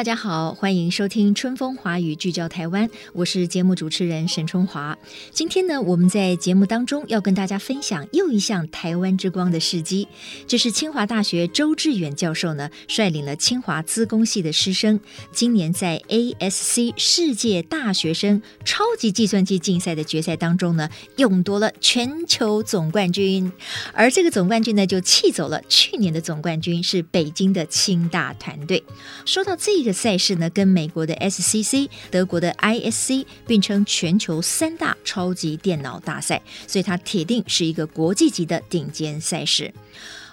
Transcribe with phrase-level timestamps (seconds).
[0.00, 4.96] 大家好，欢迎收听《春风华语》，聚焦台湾，我是节目主持人沈春华。
[5.30, 10.08] 今天呢，我们在节目当中要跟大家分享又一项台湾之光的事迹。
[10.46, 14.98] 这是清华大学周志远教授呢率领了清华资工系的师生，
[15.32, 23.52] 今年在 ASC 世界大学生超级计算机竞赛的决赛当中呢，勇夺了全球总冠军。
[23.92, 28.82] 而这个总冠军呢，就气走了去年的总冠军，是北京的清大团队。
[29.26, 29.89] 说到这个。
[29.92, 39.72] 赛事呢，跟美国的 SCC、德国的 ISC 并称全球三大超级电脑大赛，所以它铁定是一个国际级的顶尖赛事。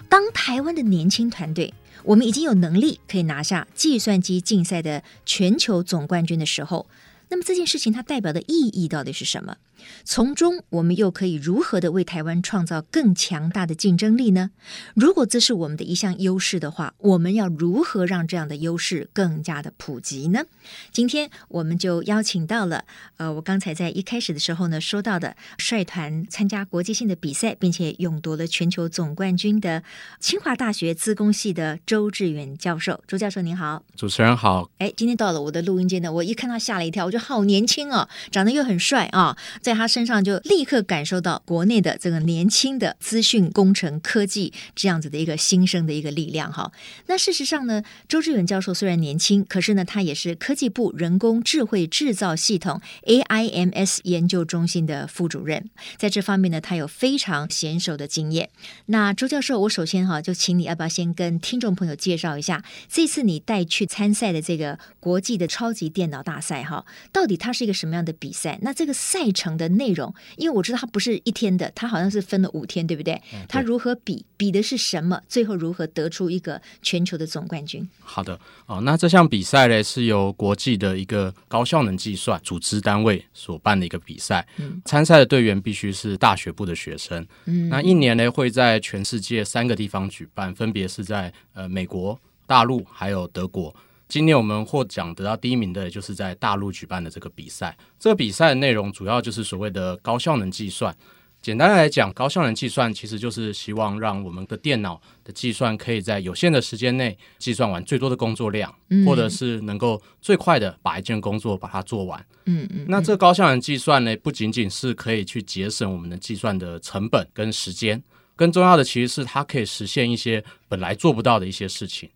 [0.08, 1.72] 当台湾的年轻团队，
[2.04, 6.86] 我们已经有能力可以拿下计算机竞赛的全球总冠军的时候，
[7.28, 9.56] 那么这件事情它代表的意义到底是什么？
[10.04, 14.50] 从中，我们又可以如何的为台湾创造更强大的竞争力呢？
[14.94, 20.44] 如果这是我们的一项优势的话，我们要如何让这样的优势更加的普及呢？
[20.92, 22.84] 今天我们就邀请到了，
[23.16, 29.82] 呃，我刚才在一开始的时候呢说到的，率团参加国际性的比赛，并且勇夺了全球总冠军的
[30.20, 33.02] 清华大学资工系的周志远教授。
[33.06, 34.70] 周教授您好，主持人好。
[34.78, 39.36] 哎，今天到了我的录音间呢，我一看他吓了一跳，我觉得好年轻哦，长得又很帅啊。
[39.68, 46.72] 在他身上就立刻感受到国内的这个年轻的资讯工程科技这样子的一个新生的一个力量哈。
[47.04, 58.48] 那事实上呢，周志远教授虽然年轻，可是呢，他也是科技部人工智慧制造系统 AIMS 研究中心的副主任，在这方面呢，他有非常娴熟的经验。
[58.86, 68.58] 那周教授，我首先哈就请你要不要先跟听众朋友介绍一下，这次你带去参赛的这个国际的超级电脑大赛哈，到底它是一个什么样的比赛？
[68.62, 73.20] 那这个赛程的内容，因为我知道它不是一天的，它好像是分了五天，对不对？
[73.48, 74.24] 它如何比？
[74.36, 75.20] 比的是什么？
[75.28, 77.86] 最后如何得出一个全球的总冠军？
[77.98, 84.46] 好的，哦，那这项比赛呢，是由国际的一个高效能计算组织单位所办的一个比赛。
[84.58, 87.26] 嗯，参赛的队员必须是大学部的学生。
[87.46, 93.74] 嗯，那一年呢，会在全世界三个地方举办，分别是在呃美国、大陆还有德国。
[94.08, 97.76] 今年我们获奖得到第一名的，就是在大陆举办的这个比赛。
[97.98, 100.96] 这个比赛的内容主要就是所谓的高效能计算。
[101.40, 112.26] 简单来讲，高效能计算其实就是希望让我们的电脑的计算可以在有限的时间内计算完最多的工作量，嗯、或者是能够最快的把一件工作把它做完。
[112.46, 112.86] 嗯嗯。
[112.88, 118.02] 那这个高效能计算呢，不仅仅是可以去节省我们的计算的成本跟时间，
[118.34, 122.08] 更重要的其实是它可以实现一些本来做不到的一些事情。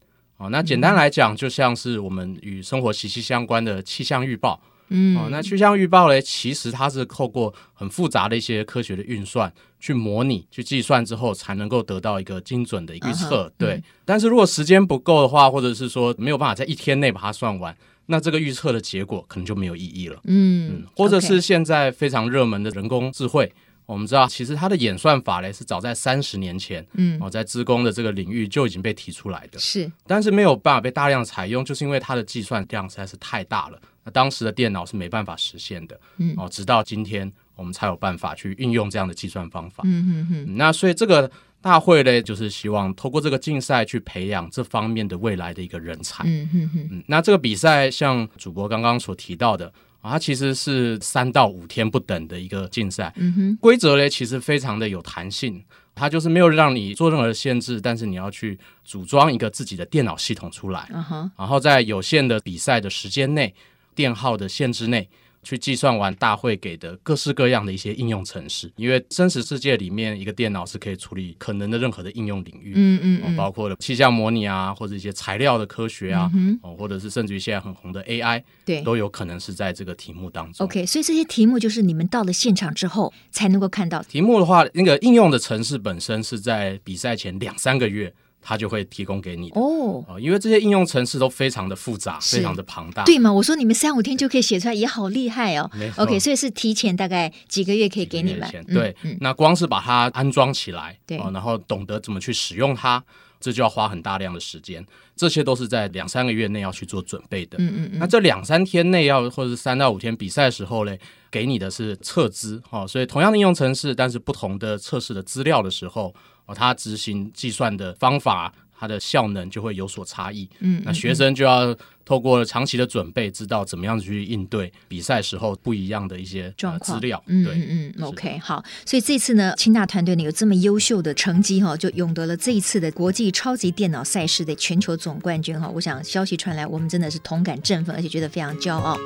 [0.42, 4.60] 哦，那简单来讲，就像是我们与生活息息相关的气象预报。
[4.88, 13.46] 嗯，哦，那气象预报呢，其实它是透过很复杂的一些科学的运算去模拟、去计算之后，才能够得到一个精准的预测。
[13.46, 17.74] Uh-huh, 对，嗯，但是如果时间不够的话，或者是说没有办法在一天内把它算完，
[18.06, 20.18] 那这个预测的结果可能就没有意义了。
[20.24, 23.52] 嗯，嗯，或者是现在非常热门的人工智慧。
[23.84, 49.72] 我们知道，其实它的演算法呢，是早在三十年前，嗯，哦，在资工的这个领域就已经被提出来的，是，但是没有办法被大量采用，就是因为它的计算量实在是太大了，那当时的电脑是没办法实现的，嗯，哦，直到今天我们才有办法去运用这样的计算方法，嗯嗯嗯，那所以这个大会呢，就是希望透过这个竞赛去培养这方面的未来的一个人才，嗯嗯嗯，那这个比赛像主播刚刚所提到的。
[50.02, 55.62] 它其实是三到五天不等的一个竞赛，嗯哼，规则呢其实非常的有弹性，
[55.94, 63.54] 它就是没有让你做任何的限制，但是你要去组装一个自己的电脑系统出来，嗯，然后在有限的比赛的时间内，
[63.94, 65.08] 电耗的限制内。
[65.42, 80.64] 去计算完大会给的各式各样的一些应用程式，因为真实世界里面一个电脑是可以处理可能的任何的应用领域，嗯嗯，嗯，包括了气象模拟啊，或者一些材料的科学啊，嗯、或者是甚至于现在很红的 AI，对，都有可能是在这个题目当中。
[80.64, 84.02] OK，所以这些题目就是你们到了现场之后才能够看到。
[84.04, 88.14] 题目的话，那个应用的程式本身是在比赛前两三个月。
[88.42, 93.32] 他就会提供给你哦，因为这些应用程式都非常的复杂，非常的庞大，对吗？
[93.32, 95.70] 我说你们三五天就可以写出来，也好厉害哦。
[95.96, 98.50] OK，所以是提前大概几个月可以给你们。
[98.66, 103.02] 对、嗯，那光是把它安装起来，对，然后懂得怎么去使用它，
[103.40, 104.84] 这就要花很大量的时间，
[105.14, 107.56] 这些都是在两三个月内要去做准备的。
[107.58, 107.98] 嗯嗯嗯。
[108.00, 110.98] 那这两三天内要，或者是三到五天比赛的时候嘞，
[111.30, 116.14] 给你的是测资哈，所以同样的应用程式，但是不同的测试的资料的时候，
[116.46, 118.52] 哦，它执行计算的方法。
[118.74, 121.72] 它的效能就会有所差异，嗯，那学生就要
[122.04, 138.98] 透过长期的准备，知道怎么样去应对比赛时候不一样的一些状况、资料，嗯嗯嗯，OK，好，所以这次呢，清大团队呢有这么优秀的成绩哈，就勇得了这一次的国际超级电脑赛事的全球总冠军哈，我想消息传来，我们真的是同感振奋，而且觉得非常骄傲。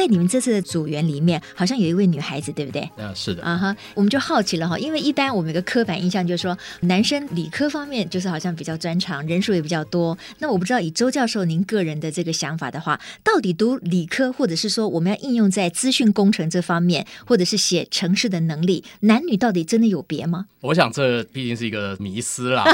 [0.00, 2.88] 在你们这次的组员里面，好像有一位女孩子，对不对？
[2.96, 3.42] 嗯，是的。
[3.42, 10.16] 啊哈，我们就好奇了哈，因为一般我们有个刻板印象就是说，男生理科方面就是好像比较专长，人数也比较多。
[10.38, 20.46] 那我不知道以周教授您个人的这个想法的话，到底读理科，或者是说我们要应用在资讯工程这方面，或者是写程式的能力，男女到底真的有别吗？
[20.62, 22.64] 我想这毕竟是一个迷思啦，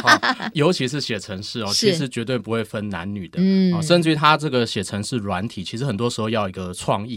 [0.55, 7.15] 尤其是写程式哦，其实绝对不会分男女的，嗯，甚至于他这个写程式软体，其实很多时候要一个创意。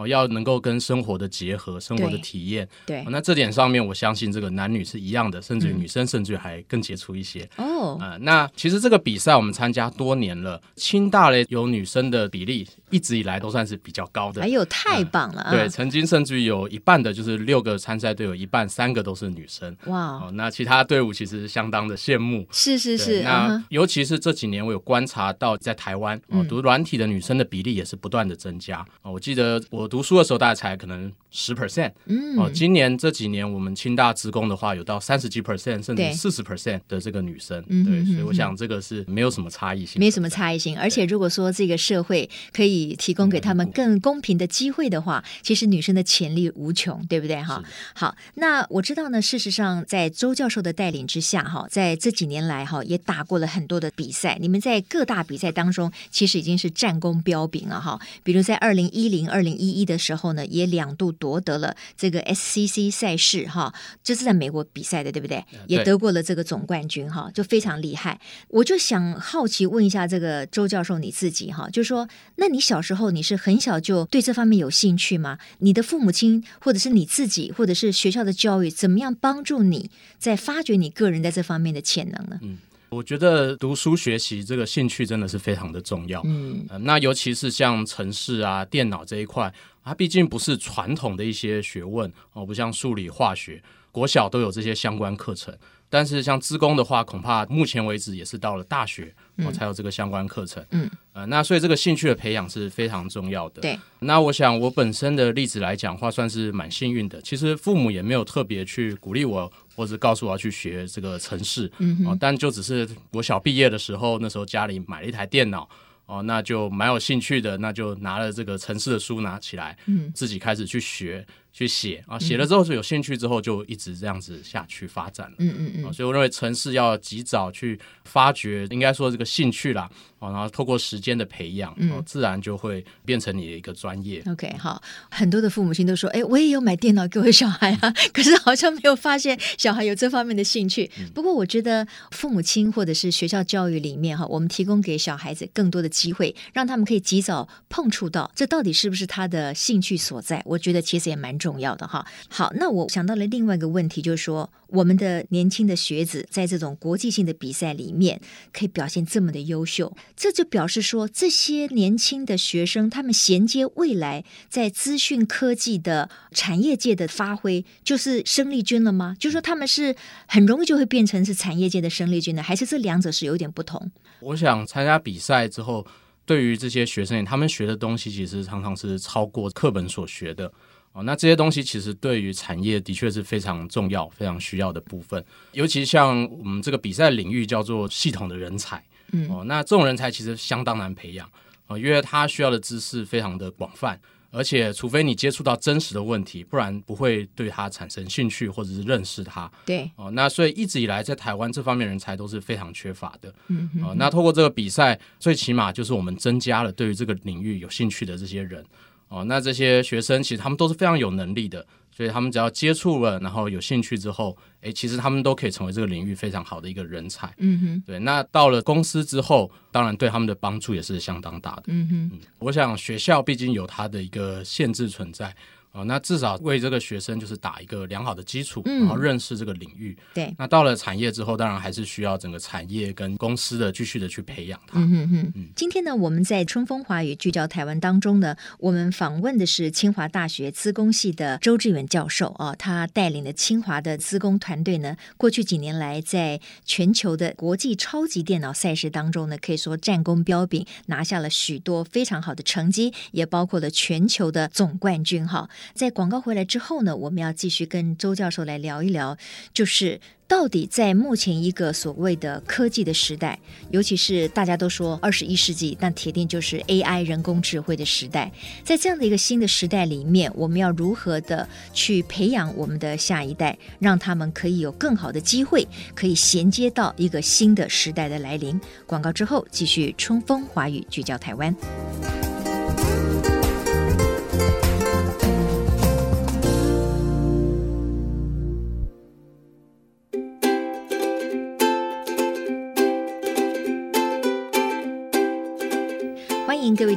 [0.00, 7.42] 哦，要能够跟生活的结合，生活的体验，对，哦，那这点上面，我相信这个男女是一样的，甚至于女生甚至还更杰出一些。
[7.56, 14.40] 哦、嗯，啊、呃，那其实这个比赛我们参加多年了，清大嘞有女生的比例一直以来都算是比较高的。
[14.40, 15.42] 哎呦，太棒了！
[15.42, 19.76] 呃、对，曾经甚至于有一半的，就是六个参赛队有一半三个都是女生。
[19.86, 22.46] 哇，哦，那其他队伍其实相当的羡慕。
[22.50, 28.84] 是是是，那、uh 尤其是这几年我有观察到，在台湾哦，读软体的女生的比例也是不断的增加。
[29.02, 30.70] 哦，我记得我读书的时候大概才。
[30.80, 40.78] 可能十 percent，嗯，哦，今年这几年我们清大职工的话，有到三十几 percent，甚至四十 percent 的这个女生，对，对，所以我想这个是没有什么差异性，没什么差异性。
[40.78, 47.42] 而且如果说这个社会可以提供给他们更公平的机会的话，其实女生的潜力无穷，对不对？
[47.42, 54.38] 哈，好，那我知道呢，事实上在周教授的带领之下，哈，在这几年来，哈，也打过了很多的比赛。
[54.40, 58.00] 你们在各大比赛当中，其实已经是战功彪炳了，哈。
[58.22, 65.44] 比如在二零一零、二零一一的时候呢，也两度夺得了这个 SCC 赛事哈，这是在美国比赛的，对不对？
[65.66, 68.20] 也得过了这个总冠军哈，就非常厉害。
[68.48, 75.38] 我就想好奇问一下这个周教授你自己哈，就是说，那你小时候你是很小就对这方面有兴趣吗？
[75.58, 82.38] 你的父母亲或者是你自己，或者是学校的教育，怎么样帮助你在发掘你个人在这方面的潜能呢？
[82.42, 82.58] 嗯。
[82.90, 86.20] 我觉得读书学习这个兴趣真的是非常的重要。
[86.24, 89.52] 嗯、呃，那尤其是像城市啊、电脑这一块，
[89.84, 95.56] 它毕竟不是传统的一些学问哦，不像数理化学，国小都有这些相关课程。
[95.92, 100.64] 但是像资工的话，恐怕目前为止也是到了大学，我、哦、才有这个相关课程。
[100.70, 103.60] 嗯，呃，那所以这个兴趣的培养是非常重要的。
[103.60, 107.20] 对，那我想我本身的例子来讲的话，算是蛮幸运的。
[107.22, 111.72] 其实父母也没有特别去鼓励我，或者告诉我要去学这个城市。
[111.78, 115.66] 嗯、哦，但就只是我小毕业的时候，那时候家里买了一台电脑，
[116.04, 121.26] 哦，那就蛮有兴趣的，那就拿了这个城市的书拿起来，嗯，自己开始去学。
[121.52, 125.36] 去写啊，写了之后就有兴趣，之后就一直这样子下去发展了。
[125.38, 125.92] 嗯嗯嗯。
[125.92, 134.22] 所以我认为城市要及早去发掘，应该说这个兴趣啦，然后透过时间的培养，嗯，自然就会变成你的一个专业。
[134.26, 134.80] OK，好，
[135.10, 140.88] 很多的父母亲都说，哎，我也有买电脑给我小孩啊， 可是好像没有发现小孩有这方面的兴趣。
[141.12, 150.40] 不过我觉得父母亲或者是学校教育里面哈，我们提供给小孩子更多的机会，让他们可以及早碰触到这到底是不是他的兴趣所在。
[150.46, 151.39] 我觉得其实也蛮。
[151.40, 158.20] 重要的哈，好，那我想到了另外一个问题，就是说，我们的年轻的学子在这种国际性的比赛里面
[158.52, 169.16] 可以表现这么的优秀，这就表示说，这些年轻的学生他们衔接未来在资讯科技的产业界的发挥，就是生力军了吗？
[169.18, 169.96] 就是说，他们是
[170.28, 173.90] 很容易就会变成是产业界的生力军呢，还是这两者是有点不同？
[174.20, 175.86] 我想参加比赛之后，
[176.26, 180.52] 对于这些学生，他们学的东西其实常常是超过课本所学的。
[180.92, 185.24] 哦，那这些东西其实对于产业的确是非常重要、非常需要的部分。
[185.52, 191.30] 尤其像我们这个比赛领域叫做系统的人才，嗯，哦，那这种人才其实相当难培养，
[191.68, 194.00] 哦，因为他需要的知识非常的广泛，
[194.32, 199.48] 而且除非你接触到真实的问题，不然不会对他产生兴趣或者是认识他。
[199.64, 203.32] 对，哦，那所以一直以来在台湾这方面人才都是非常缺乏的。
[203.46, 208.66] 嗯哼，哦，那透过这个比赛，最起码就是我们增加了对于这个领域有兴趣的这些人。
[209.10, 217.34] 哦，那这些学生其实他们都是非常有能力的，所以他们只要接触了，然后有兴趣之后，诶，其实他们都可以成为这个领域非常好的一个人才。
[217.38, 217.98] 嗯哼，对。
[217.98, 221.64] 那到了公司之后，当然对他们的帮助也是相当大的。
[221.66, 225.34] 嗯哼，嗯，我想学校毕竟有它的一个限制存在。
[225.72, 229.96] 哦，那至少为这个学生就是打一个良好的基础，嗯、然后认识这个领域。
[230.12, 234.80] 对，那到了产业之后，当然还是需要整个产业跟公司的继续的去培养他。
[234.80, 235.48] 嗯嗯嗯。
[235.54, 255.48] 今天呢，我们在春风华语聚焦台湾当中呢，我们访问的是清华大学资工系的周志远教授啊，他带领的清华的资工团队呢，过去几年来在全球的国际超级电脑赛事当中呢，可以说战功彪炳，拿下了许多非常好的成绩，也包括了全球的总冠军哈。
[255.74, 259.16] 在广告回来之后呢，我们要继续跟周教授来聊一聊，
[259.52, 263.38] 就是到底在目前一个所谓的科技的时代，
[263.70, 268.30] 尤其是大家都说二十一世纪，但铁定就是 AI 人工智慧的时代，
[268.64, 278.60] 在这样的一个新的时代里面，我们要如何的去培养我们的下一代，让他们可以有更好的机会，可以衔接到一个新的时代的来临。
[278.86, 282.39] 广告之后，继续春风华语聚焦台湾。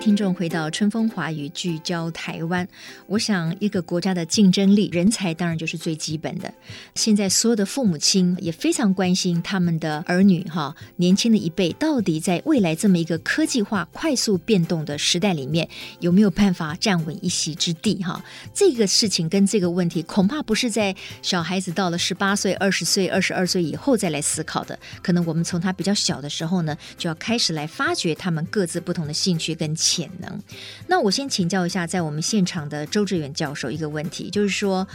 [0.03, 2.67] 听众回到春风华语聚焦台湾。
[3.07, 6.53] 我想，一个国家的竞争力，人才当然就是最基本的。
[6.93, 15.69] 现在所有的父母亲也非常关心他们的儿女，哈，年轻的一辈到底在未来这么一个科技化、快速变动的时代里面，
[16.01, 18.03] 有没有办法站稳一席之地？
[18.03, 18.21] 哈，
[18.53, 24.77] 这个事情跟这个问题，恐怕不是在小孩子到了十八岁、二十岁、二十二岁以后再来思考的。
[25.01, 29.53] 可能我们从他比较小的时候呢，就要开始来发掘他们各自不同的兴趣。
[29.53, 30.41] 跟潜能，
[30.87, 34.87] 那我先请教一下，在我们现场的周志远教授一个问题，就是说，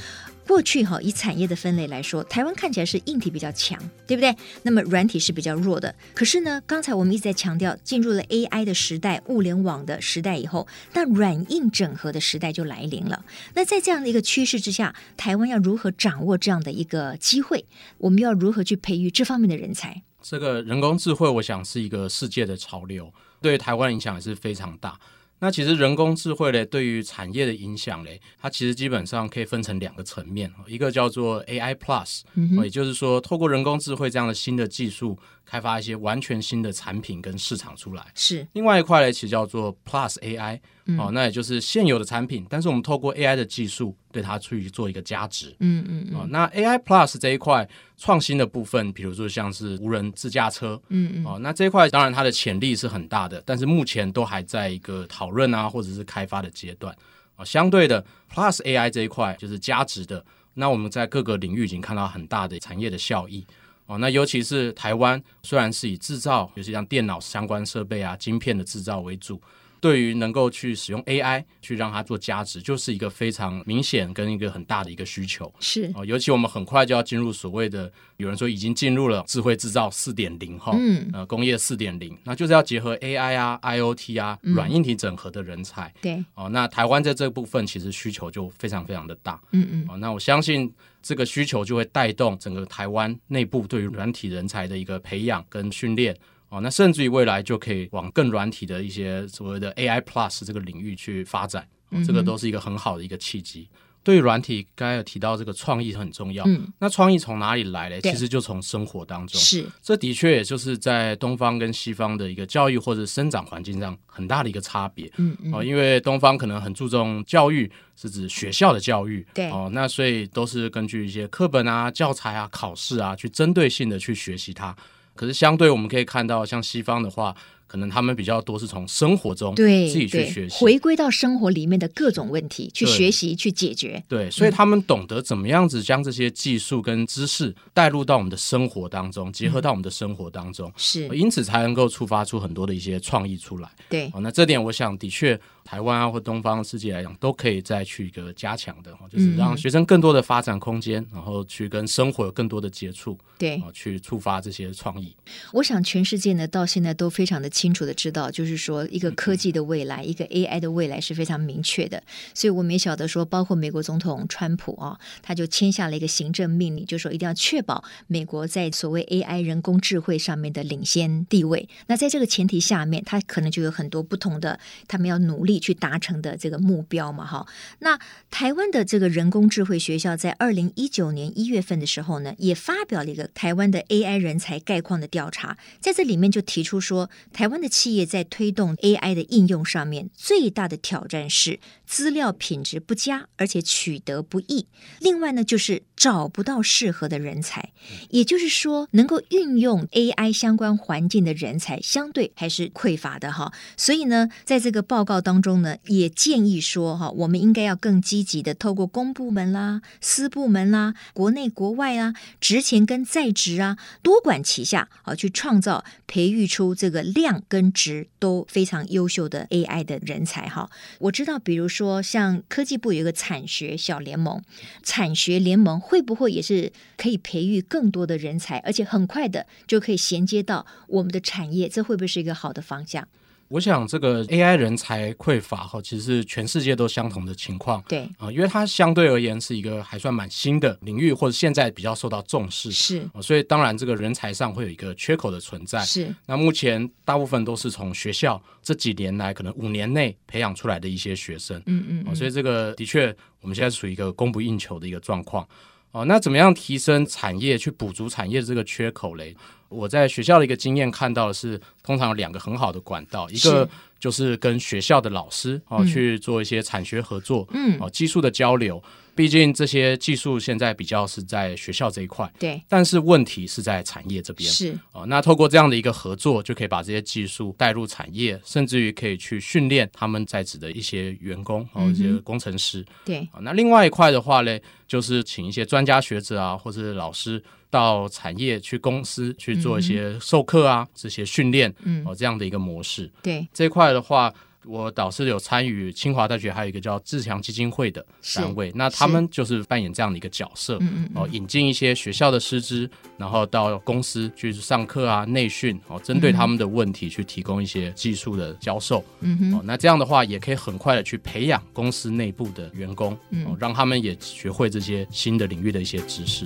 [0.45, 3.79] 过去哈以产业的分类来说，台湾看起来是硬体比较强，
[4.09, 4.35] 对不对？
[4.65, 5.95] 那么软体是比较弱的。
[6.15, 13.25] 可是呢，刚才我们一直在强调，进入了 AI 的时代、物联网的时代以后，那软硬整合的时代就来临了。
[13.55, 17.65] 那在这样的一个趋势之下，台湾要如何掌握这样的一个机会？
[17.99, 20.03] 我们要如何去培育这方面的人才？
[20.21, 23.13] 这个人工智慧，我想是一个世界的潮流。
[23.41, 24.99] 对台湾影响也是非常大。
[25.41, 35.17] 那其实人工智慧呢，对于产业的影响呢，它其实基本上可以分成两个层面，一个叫做 AI Plus，嗯，也就是说，透过人工智慧这样的新的技术，
[35.49, 38.05] 开发一些完全新的产品跟市场出来。
[38.15, 38.47] 是。
[38.53, 45.57] 另外一块呢，其实叫做 Plus AI，嗯，哦，那也就是现有的产品，但是我们透过 AI 的技术对它去做一个加值。
[45.61, 46.17] 嗯嗯嗯。
[46.17, 51.25] 哦，那 AI Plus 这一块创新的部分，比如说像是无人自驾车，嗯嗯。
[51.25, 56.95] 哦，那这一块当然它的潜力是很大的，但是目前都还在一个讨论啊，或者是开发的阶段。
[57.37, 60.23] 哦，相对的 Plus AI 这一块就是加值的，
[60.55, 63.47] 那我们在各个领域已经看到很大的产业的效益。
[63.89, 69.41] 哦，那尤其是台湾，虽然是以制造，尤其像电脑相关设备啊、晶片的制造为主。
[69.81, 75.53] 对于能够去使用 AI 去让它做加值，就是一个非常明显跟一个很大的一个需求。
[75.61, 85.93] 是哦，尤其我们很快就要进入所谓的，有人说已经进入了智慧制造四点零哈，嗯，呃，工业四点零，那就是要结合 AI 啊、IoT 啊、软硬体整合的人才。
[86.01, 89.41] 对、嗯、哦，那台湾在这部分其实需求就非常非常的大。
[89.53, 96.17] 嗯嗯，哦，那我相信这个需求就会带动整个台湾内部对于软体人才的一个培养跟训练。
[96.49, 103.69] 哦，那甚至于未来就可以往更软体的一些所谓的 AI Plus 这个领域去发展，哦，这个都是一个很好的一个契机。
[103.71, 106.45] 嗯、对于软体，刚才有提到这个创意很重要。
[106.47, 108.01] 嗯，那创意从哪里来呢？
[108.01, 109.39] 其实就从生活当中。
[109.39, 115.13] 是，这的确也就是在东方跟西方的一个教育或者生长环境上很大的一个差别。
[115.19, 115.53] 嗯嗯。
[115.53, 119.27] 哦，因为东方可能很注重教育，是指学校的教育。
[119.35, 119.51] 对。
[119.51, 124.75] 哦，那所以都是根据一些课本啊、教材啊、考试啊，去针对性的去学习它。
[125.19, 127.35] 可是相对我们可以看到，像西方的话，
[127.67, 134.01] 可能他们比较多是从生活中对自己去学习，回归到生活里面的各种问题去学习去解决。
[134.09, 143.69] 对，所以他们懂得怎么样子将这些技术跟知识带入到我们的生活当中，结合到我们的生活当中，是、嗯、因此才能够触发出很多的一些创意出来。
[143.89, 145.39] 对，哦，那这点我想的确。
[145.69, 155.15] 台湾啊，或东方世界来讲，都可以再去一个加强的，就是让学生更多的发展空间，然后去跟生活有更多的接触，对，去触发这些创意。
[155.53, 162.03] 我想全世界呢，到现在都非常的清楚的知道，就是说一个科技的未来，嗯、一个 AI 的未来是非常明确的。
[162.33, 171.69] 所以我们也晓得说，包括美国总统川普啊，他就签下了一个行政命令，就是说一定要确保美国在所谓 AI 人工智慧上面的领先地位。
[171.89, 175.58] 那在这个前提下面，他可能就有很多不同的，他们要努力。
[175.59, 177.47] 去达成的这个目标嘛，哈。
[177.81, 177.99] 那
[178.31, 194.67] 台湾的这个人工智慧学校在二零一九年一月份的时候呢，也发表了一个台湾的 AI 人才概况的调查，在这里面就提出说，台湾的企业在推动 AI 的应用上面，最大的挑战是资料品质不佳，而且取得不易。
[195.01, 197.73] 另外呢，就是找不到适合的人才，
[198.11, 203.53] 也就是说，能够运用 AI 相关环境的人才相对还是匮乏的哈。
[203.77, 220.71] 所以呢，在这个报告当中中呢，也建议说哈，我们应该要更积极的透过公部门啦、私部门啦、国内国外啊、职前跟在职啊，多管齐下啊，去创造、培育出这个量跟值都非常优秀的 AI 的人才哈。
[220.99, 224.43] 我知道，比如说像科技部有一个产学小联盟，
[224.83, 231.69] 产学联盟会不会也是可以培育更多的人才，而且很快的就可以衔接到我们的产业？
[231.69, 233.09] 这会不会是一个好的方向？
[233.49, 237.83] 我想这个 AI 人才匮乏哈，其实是全世界都相同的情况。
[237.89, 242.71] 对啊、呃，因为它相对而言是一个还算蛮新的领域，或者现在比较受到重视。
[242.71, 245.81] 是、呃，所以当然这个人才上会有一个缺口的存在。
[245.81, 251.57] 是，那目前大部分都是从学校这几年来可能五年内培养出来的一些学生。
[251.67, 255.49] 嗯嗯，嗯、呃，所以这个的确我们现在处于一个供不应求的一个状况。
[255.93, 259.35] 哦，那怎么样提升产业去补足产业的这个缺口嘞？
[259.69, 263.69] 我在学校的一个经验看到的是，通常有两个很好的管道，一个
[263.99, 268.83] 就是跟学校的老师哦、嗯、去做一些产学合作，嗯，哦技术的交流。
[269.19, 274.79] 毕竟这些技术现在比较是在学校这一块，对，但是问题是在产业这边，是。
[274.93, 275.05] 哦。
[275.07, 283.29] 那透过这样的一个合作，就可以把这些技术带入产业，甚至于可以去训练他们在职的一些员工和、哦、一些工程师，对。
[283.43, 284.57] 那另外一块的话呢，
[284.87, 293.45] 就是请一些专家学者啊，或者是老师到产业去公司去做一些授课啊，嗯、这些训练，嗯，哦，这样的一个模式，对。
[293.53, 294.33] 这一块的话。
[294.69, 298.05] 我导师有参与清华大学，还有一个叫自强基金会的
[298.37, 300.79] 单位，那他们就是扮演这样的一个角色，
[301.15, 313.15] 哦，引进一些学校的师资，然后到公司去上课啊，内训，哦，针对他们的问题去提供一些技术的教授，嗯哼，哦，那这样的话也可以很快的去培养公司内部的员工，
[313.47, 316.45] 哦，让他们也学会这些新的领域的一些知识。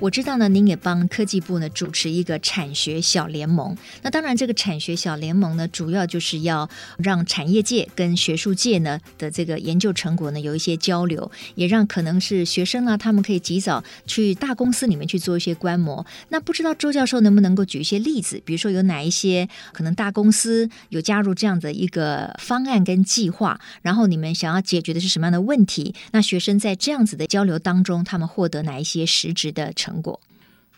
[0.00, 3.76] 我知道呢，您也帮科技部呢主持一个产学小联盟。
[4.02, 16.06] 那当然，这个产学小联盟呢，主要就是要让产业界跟学术界呢的这个研究成果呢有一些交流，也让可能是学生啊，他们可以及早去大公司里面去做一些观摩。
[16.28, 25.92] 那不知道周教授能不能够举一些例子，比如说有哪一些可能大公司有加入这样的一个方案跟计划，然后你们想要解决的是什么样的问题？
[26.12, 30.18] 那学生在这样子的交流当中，他们获得哪一些实质的成成果，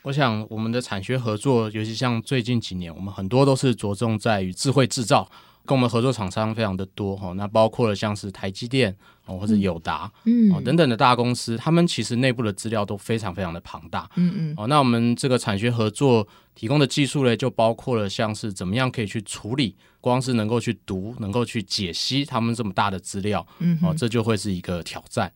[0.03, 5.29] 我想我们的产学合作，尤其像最近几年，我们很多都是着重在于智慧制造，
[5.67, 7.33] 跟我们合作厂商非常的多哈。
[7.35, 8.97] 那包括了像是台积电
[9.27, 14.55] 哦，或者友达嗯等等的大公司，他们其实内部的资料都非常非常的庞大嗯嗯。
[14.57, 25.31] 哦，那我们这个产学合作提供的技术呢，就包括了像是怎么样可以去处理，光是能够去读，能够去解析他们这么大的资料，嗯，哦，这就会是一个挑战。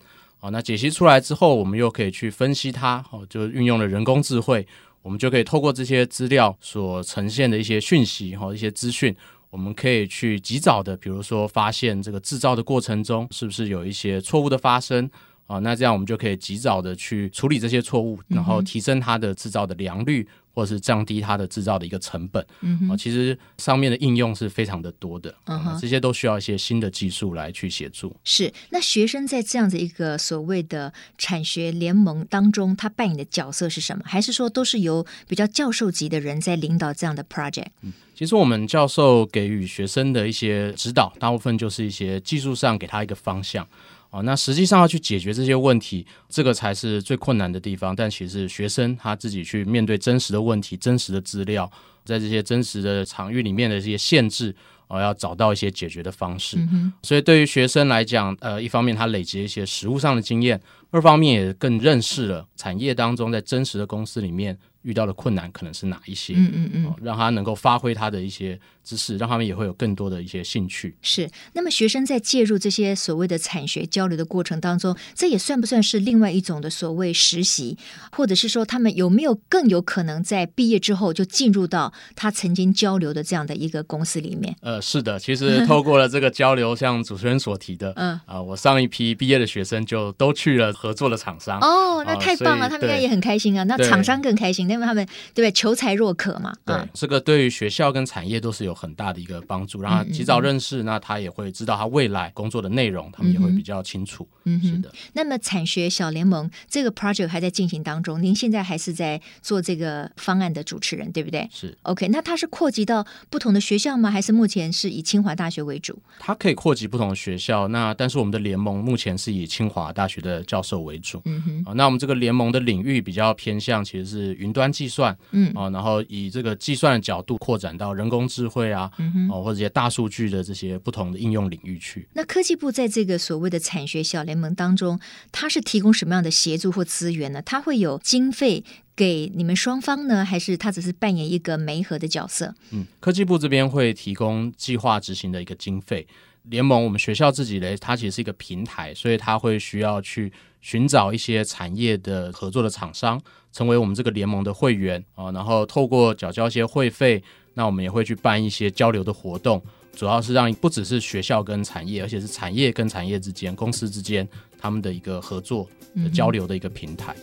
[0.44, 4.66] 好，那解析出来之后，我们又可以去分析它，哦，就运用了人工智慧，
[5.00, 9.16] 我们就可以透过这些资料所呈现的一些讯息，哈，一些资讯，
[9.48, 15.10] 我们可以去及早的，比如说发现这个制造的过程中是不是有一些错误的发生，
[15.46, 20.28] 啊，那这样我们就可以及早的去处理这些错误，然后提升它的制造的良率。
[20.56, 28.14] 或者是降低它的制造的一个成本，嗯哼，其实上面的应用是非常的多的，嗯哼，这些都需要一些新的技术来去协助。
[28.22, 34.04] 是，那学生在这样的一个所谓的产学联盟当中，他扮演的角色是什么？
[34.06, 37.66] 还是说都是由比较教授级的人在领导这样的 project？
[37.80, 43.66] 嗯，其实我们教授给予学生的一些指导，大部分就是一些技术上给他一个方向。
[44.14, 47.96] 哦，那实际上要去解决这些问题，这个才是最困难的地方。
[47.96, 51.68] 但其实学生他自己去面对真实的问题、真实的资料，
[52.04, 54.54] 在这些真实的场域里面的这些限制，
[54.86, 56.56] 哦，要找到一些解决的方式。
[56.58, 56.92] 嗯。
[57.02, 60.60] 所以对于学生来讲，呃，一方面他累积一些实务上的经验，
[60.92, 64.56] 二方面也更认识了产业当中在真实的公司里面。
[64.84, 66.34] 遇到的困难可能是哪一些？
[66.36, 70.96] 嗯嗯嗯，让他能够发挥他的一些知识，让他们也会有更多的一些兴趣。
[71.02, 71.28] 是。
[71.54, 77.76] 那么学生在介入这些所谓的产学交流的过程当中，这也算不算是另外一种的所谓实习？
[78.12, 84.54] 或者是说，他们有没有更有可能在毕业之后就进入到他曾经交流的这样的一个公司里面？
[84.60, 91.58] 呃，是的，其实透过了这个交流， 像主持人所提的，嗯啊、呃，我上一批毕业的学生就都去了合作的厂商。
[91.60, 93.64] 哦，那太棒了，呃、他们应该也很开心啊。
[93.64, 95.52] 那厂商更开心，因为他们对不对？
[95.52, 96.52] 求才若渴嘛。
[96.64, 104.28] 对，嗯、这个对于学校跟产业都是有很大的一个帮助，让他及早认识，嗯嗯嗯，那他也会知道他未来工作的内容，他们也会比较清楚。
[104.44, 104.92] 嗯，是的。
[105.14, 111.48] 那么产学小联盟这个 project 还在进行当中，您现在还是在做这个方案的主持人，对不对？
[111.52, 111.76] 是。
[111.82, 114.10] OK，那它是扩及到不同的学校吗？
[114.10, 115.98] 还是目前是以清华大学为主？
[116.18, 121.22] 它可以扩及不同的学校，那但是我们的联盟目前是以清华大学的教授为主。
[121.24, 121.62] 嗯哼。
[121.66, 132.08] 啊，那我们这个联盟的领域比较偏向其实是云端计算，嗯啊，然后以这个计算的角度扩展到人工智慧啊，嗯哼，或者一些大数据的这些不同的应用领域去。
[132.14, 134.98] 那科技部在这个所谓的产学小联盟当中，
[135.32, 137.42] 它是提供什么样的协助或资源呢？
[137.42, 138.64] 它会有经费
[138.96, 142.54] 给你们双方呢，还是它只是扮演一个媒合的角色？
[142.70, 146.06] 嗯，科技部这边会提供计划执行的一个经费。
[146.44, 153.20] 联盟我们学校自己嘞，它其实是一个平台，所以它会需要去寻找一些产业的合作的厂商，
[153.52, 157.22] 成为我们这个联盟的会员啊，然后透过缴交一些会费，
[157.54, 159.62] 那我们也会去办一些交流的活动，
[159.96, 164.28] 主要是让不只是学校跟产业，而且是产业跟产业之间、公司之间
[164.58, 167.16] 他们的一个合作的交流的一个平台。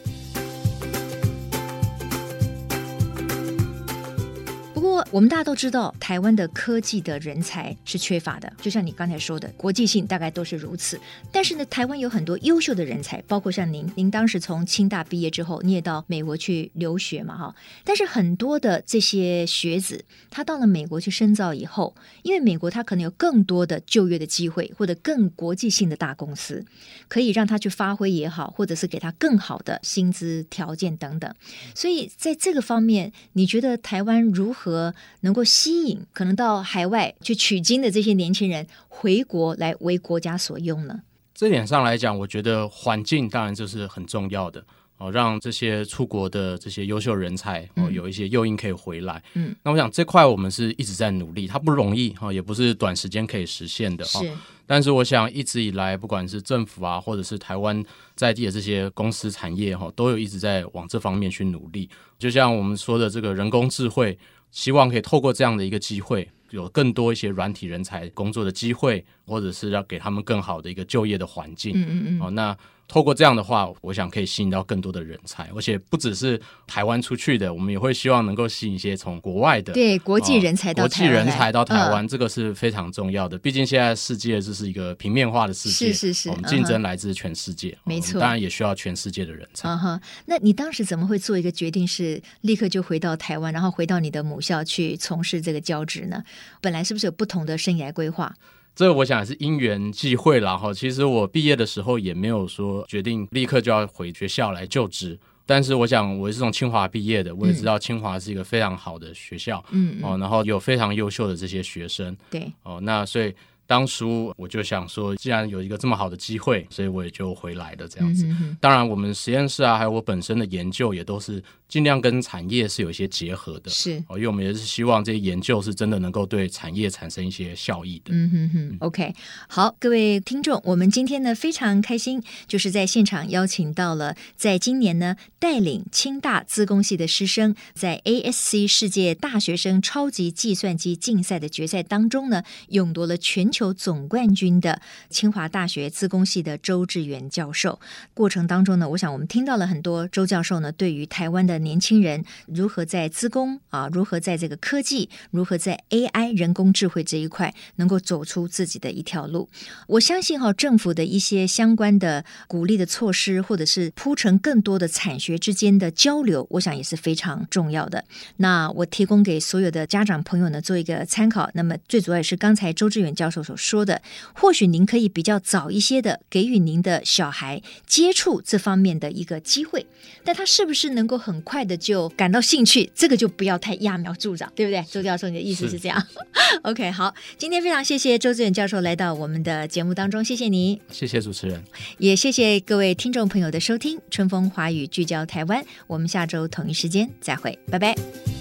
[5.11, 10.97] 我们大家都知道，台湾的科技的人才是缺乏的，就像你刚才说的，国际性大概都是如此。
[11.33, 17.53] 但是呢，台湾有很多优秀的人才，包括像您，您当时从清大毕业之后，你也到美国去留学嘛，哈。
[17.83, 21.93] 但是很多的这些学子，他到了美国去深造以后，
[22.23, 26.65] 因为美国他可能有更多的就业的机会，或者更国际性的大公司，
[27.09, 31.35] 可以让他去发挥也好，或者是给他更好的薪资条件等等。
[31.75, 34.95] 所以在这个方面，你觉得台湾如何？
[35.21, 41.01] 能够吸引可能到海外去取经的这些年轻人回国来为国家所用呢？
[41.33, 44.63] 这点上来讲，我觉得环境当然就是很重要的
[44.97, 49.23] 哦，让这些出国的这些优秀人才哦有一些诱因可以回来。
[49.33, 54.05] 嗯，那我想这块我们是一直在努力，它不容易哈，也不是短时间可以实现的。
[54.05, 54.19] 是，
[54.67, 57.83] 但是我想一直以来，不管是政府啊，或者是台湾
[58.15, 61.89] 在地的这些公司产业哈，都有一直在往这方面去努力。
[62.19, 64.15] 就像我们说的这个人工智慧。
[64.51, 71.73] 希望可以透过这样的一个机会，有更多一些软体人才工作的机会，或者是要给他们更好的一个就业的环境。
[71.75, 72.21] 嗯嗯嗯。
[72.21, 72.57] 哦，那。
[72.91, 83.37] 透过这样的话，我想可以吸引到更多的人才，而且不只是台湾出去的，我们也会希望能够吸引一些从国外的对国际人才到台湾，国际人才到台湾，这个是非常重要的。
[83.37, 89.69] 毕竟现在世界这是一个平面化的世界，是是是，我们竞争来自全世界，没错，当然也需要全世界的人才。
[89.69, 96.21] 嗯哼，那你当时怎么会做一个决定，是立刻就回到台湾，然后回到你的母校去从事这个教职呢？
[96.59, 98.35] 本来是不是有不同的生涯规划？
[98.75, 100.73] 这个我想是因缘际会了哈。
[100.73, 113.33] 其实我毕业的时候也没有说决定立刻就要回学校来就职，但是我想我是从清华毕业的，我也知道清华是一个非常好的学校，嗯哦，然后有非常优秀的这些学生，对哦，那所以。
[113.71, 118.25] 当初我就想说，既然有一个这么好的机会，所以我也就回来了这样子。
[118.25, 123.71] 嗯、哼哼当然，我们实验室啊，还有我本身的研究也都是尽量跟产业是有一些结合的。
[123.71, 128.11] 是，哦，因为我们也是希望这些研究是真的能够对产业产生一些效益的。
[128.11, 128.77] 嗯哼哼。
[128.81, 129.15] OK，
[129.47, 143.60] 好，各位听众，我们今天呢非常开心，就是在现场邀请到了在今年呢带领清大资工系的师生，在 ASC 世界大学生超级计算机竞赛的决赛当中呢，勇夺了全球。
[143.61, 147.79] 有总冠军的清华大学资工系的周志远教授，
[148.13, 159.49] 过程当中呢，我想我们听到了很多周教授呢，对于台湾的年轻人如何在资工啊，如何在这个科技，如何在 AI 人工智慧这一块能够走出自己的一条路。
[159.87, 168.03] 我相信哈，政府的一些相关的鼓励的措施，或者是铺陈更多的产学之间的交流，我想也是非常重要的。
[168.37, 171.49] 那我提供给所有的家长朋友呢，做一个参考。
[171.53, 174.01] 那么最主要也是刚才周志远教授说的，
[174.33, 179.85] 或许您可以比较早一些的给予您的小孩接触这方面的一个机会，
[180.23, 184.83] 但他是不是能够很快的就感到兴趣，这个就不要太揠苗助长，对不对？
[184.91, 186.17] 周教授，你的意思是这样是？
[186.63, 191.63] OK，好，今天非常谢谢周志远教授来到我们的节目当中，谢谢你，谢谢主持人，
[191.97, 198.40] 也谢谢各位听众朋友的收听，春风华语聚焦台湾，我们下周同一时间再会，拜拜。